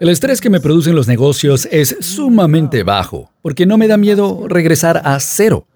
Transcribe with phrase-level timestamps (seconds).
[0.00, 4.46] El estrés que me producen los negocios es sumamente bajo, porque no me da miedo
[4.48, 5.66] regresar a cero.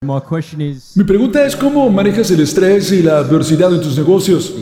[0.00, 4.54] Mi pregunta es cómo manejas el estrés y la adversidad en tus negocios.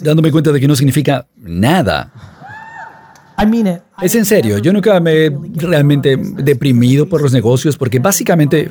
[0.00, 2.37] Dándome cuenta de que no significa nada.
[4.02, 8.70] Es en serio, yo nunca me he realmente deprimido por los negocios porque básicamente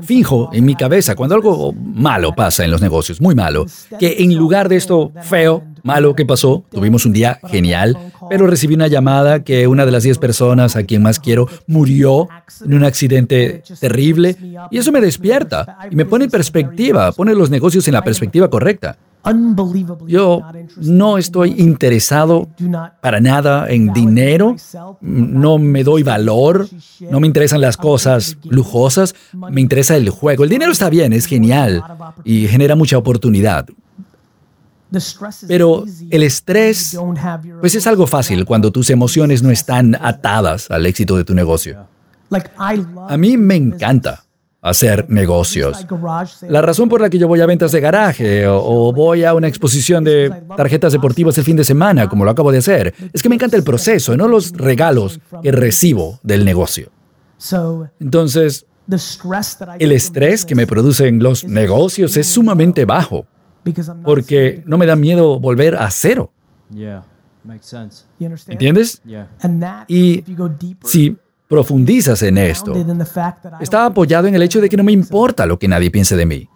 [0.00, 3.66] finjo en mi cabeza cuando algo malo pasa en los negocios, muy malo,
[3.98, 7.98] que en lugar de esto feo, malo que pasó, tuvimos un día genial,
[8.30, 12.28] pero recibí una llamada que una de las 10 personas a quien más quiero murió
[12.64, 14.36] en un accidente terrible
[14.70, 18.48] y eso me despierta y me pone en perspectiva, pone los negocios en la perspectiva
[18.48, 18.96] correcta.
[20.06, 20.42] Yo
[20.76, 22.48] no estoy interesado
[23.00, 24.56] para nada en dinero,
[25.00, 26.68] no me doy valor,
[27.08, 30.44] no me interesan las cosas lujosas, me interesa el juego.
[30.44, 31.84] El dinero está bien, es genial
[32.24, 33.66] y genera mucha oportunidad.
[35.46, 36.98] Pero el estrés,
[37.60, 41.86] pues es algo fácil cuando tus emociones no están atadas al éxito de tu negocio.
[43.08, 44.24] A mí me encanta
[44.62, 45.84] hacer negocios.
[46.48, 49.48] La razón por la que yo voy a ventas de garaje o, voy a una
[49.48, 53.28] exposición de tarjetas deportivas el fin de semana, como lo acabo de hacer, es que
[53.28, 56.90] me encanta el proceso, no los regalos que recibo del negocio.
[57.98, 58.64] Entonces,
[59.78, 63.26] el estrés que me producen los negocios es sumamente bajo,
[64.04, 66.32] porque no me da miedo volver a cero.
[68.46, 69.02] ¿Entiendes?
[69.88, 70.24] Y
[70.84, 71.16] si
[71.52, 72.72] profundizas en esto,
[73.60, 76.24] está apoyado en el hecho de que no me importa lo que nadie piense de
[76.24, 76.48] mí.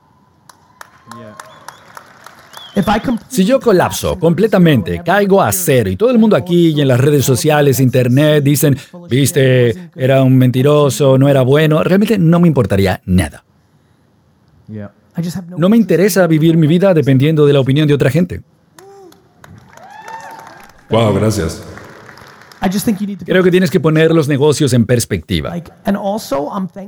[3.29, 6.99] Si yo colapso completamente, caigo a cero y todo el mundo aquí y en las
[6.99, 8.75] redes sociales, internet, dicen,
[9.11, 13.45] viste, era un mentiroso, no era bueno, realmente no me importaría nada.
[15.59, 18.41] No me interesa vivir mi vida dependiendo de la opinión de otra gente.
[20.89, 21.76] Wow, gracias.
[23.25, 25.55] Creo que tienes que poner los negocios en perspectiva.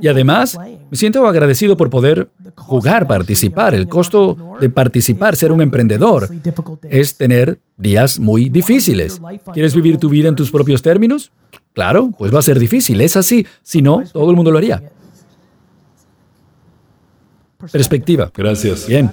[0.01, 0.57] Y además,
[0.89, 3.73] me siento agradecido por poder jugar, participar.
[3.73, 6.29] El costo de participar, ser un emprendedor,
[6.89, 9.21] es tener días muy difíciles.
[9.53, 11.31] ¿Quieres vivir tu vida en tus propios términos?
[11.73, 13.45] Claro, pues va a ser difícil, es así.
[13.63, 14.81] Si no, todo el mundo lo haría.
[17.71, 18.31] Perspectiva.
[18.33, 18.87] Gracias.
[18.87, 19.11] Bien.